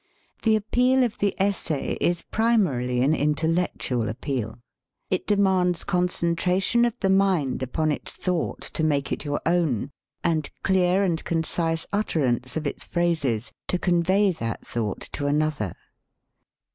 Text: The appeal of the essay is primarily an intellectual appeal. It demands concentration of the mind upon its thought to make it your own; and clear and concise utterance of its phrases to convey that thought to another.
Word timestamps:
The 0.41 0.55
appeal 0.55 1.03
of 1.03 1.19
the 1.19 1.35
essay 1.37 1.93
is 2.01 2.23
primarily 2.23 3.03
an 3.03 3.13
intellectual 3.13 4.09
appeal. 4.09 4.57
It 5.11 5.27
demands 5.27 5.83
concentration 5.83 6.85
of 6.85 6.99
the 7.01 7.09
mind 7.11 7.61
upon 7.61 7.91
its 7.91 8.15
thought 8.15 8.61
to 8.61 8.83
make 8.83 9.11
it 9.11 9.25
your 9.25 9.41
own; 9.45 9.91
and 10.23 10.49
clear 10.63 11.03
and 11.03 11.23
concise 11.23 11.85
utterance 11.93 12.57
of 12.57 12.65
its 12.65 12.83
phrases 12.83 13.51
to 13.67 13.77
convey 13.77 14.31
that 14.31 14.65
thought 14.65 15.01
to 15.11 15.27
another. 15.27 15.75